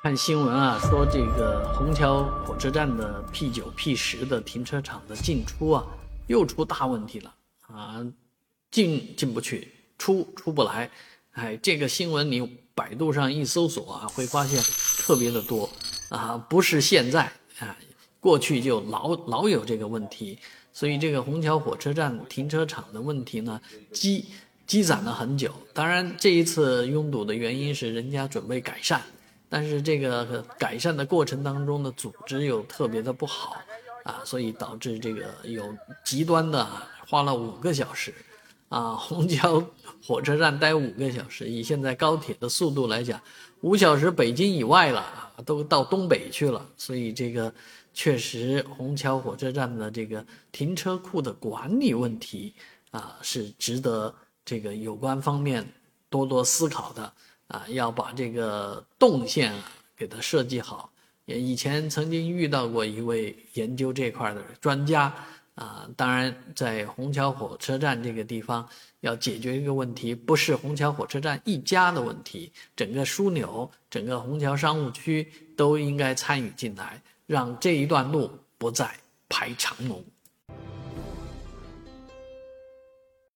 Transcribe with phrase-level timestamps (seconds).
[0.00, 5.84] 看新闻啊，说这个虹桥火车站的 P 九、P 十的停车场的进出啊，
[6.28, 8.06] 又出大问题了啊，
[8.70, 10.88] 进进不去，出出不来。
[11.32, 12.40] 哎，这个新闻你
[12.76, 14.62] 百度上一搜索啊，会发现
[15.04, 15.68] 特别的多
[16.10, 17.24] 啊，不是现在
[17.58, 17.76] 啊，
[18.20, 20.38] 过去就老老有这个问题。
[20.72, 23.60] 所以这个虹桥火车站停车场的问题呢，
[23.92, 24.26] 积
[24.64, 25.52] 积攒了很久。
[25.74, 29.02] 当然，这一次拥堵的原因是人家准备改善。
[29.48, 33.56] 但是这个改善的过程当中的组织又特别的不好，
[34.04, 36.66] 啊，所以导致这个有极端的
[37.08, 38.14] 花了五个小时，
[38.68, 39.64] 啊，虹桥
[40.06, 43.20] 火车站待五个小时，以现在高铁的速度来讲，
[43.62, 47.52] 五小时北京以外了，都到东北去了，所以这个
[47.94, 52.54] 确实虹桥火车站的这个停车库的管理问题
[52.90, 55.66] 啊，是值得这个有关方面
[56.10, 57.10] 多多思考的。
[57.48, 59.64] 啊，要把这个动线啊
[59.96, 60.90] 给它设计好。
[61.24, 65.12] 也以前曾经遇到过一位研究这块的专家
[65.54, 65.86] 啊。
[65.94, 68.66] 当然，在虹桥火车站这个地方
[69.00, 78.90] 要解决一个问题，不是虹桥火车站一家的问题，整个枢纽、整个虹桥商务区都应该参与进来，让这一段路不再
[79.28, 80.02] 排长龙。